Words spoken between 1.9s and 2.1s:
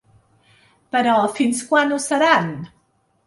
ho